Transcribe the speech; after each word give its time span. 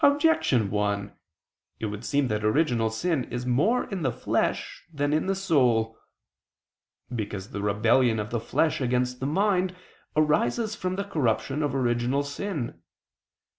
Objection 0.03 0.71
1: 0.71 1.13
It 1.79 1.85
would 1.85 2.03
seem 2.03 2.27
that 2.27 2.43
original 2.43 2.89
sin 2.89 3.25
is 3.25 3.45
more 3.45 3.83
in 3.91 4.01
the 4.01 4.11
flesh 4.11 4.81
than 4.91 5.13
in 5.13 5.27
the 5.27 5.35
soul. 5.35 5.95
Because 7.13 7.51
the 7.51 7.61
rebellion 7.61 8.19
of 8.19 8.31
the 8.31 8.39
flesh 8.39 8.81
against 8.81 9.19
the 9.19 9.27
mind 9.27 9.75
arises 10.15 10.73
from 10.73 10.95
the 10.95 11.03
corruption 11.05 11.61
of 11.61 11.75
original 11.75 12.23
sin. 12.23 12.81